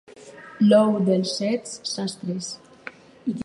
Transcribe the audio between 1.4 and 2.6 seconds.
set sastres.